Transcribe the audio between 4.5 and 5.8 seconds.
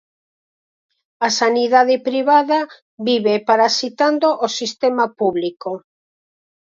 sistema público.